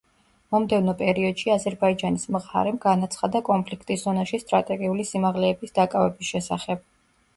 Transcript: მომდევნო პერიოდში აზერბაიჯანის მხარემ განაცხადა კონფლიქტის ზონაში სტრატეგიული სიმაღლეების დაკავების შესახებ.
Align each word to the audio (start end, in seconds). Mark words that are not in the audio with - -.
მომდევნო 0.53 0.93
პერიოდში 1.01 1.51
აზერბაიჯანის 1.55 2.25
მხარემ 2.37 2.79
განაცხადა 2.85 3.43
კონფლიქტის 3.53 4.07
ზონაში 4.07 4.41
სტრატეგიული 4.45 5.07
სიმაღლეების 5.11 5.77
დაკავების 5.81 6.33
შესახებ. 6.35 6.83